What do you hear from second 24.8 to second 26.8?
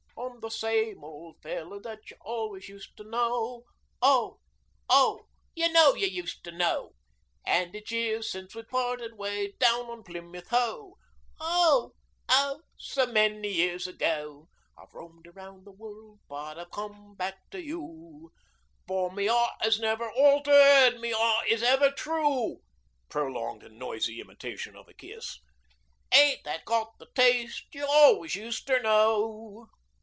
a kiss.] Ain't that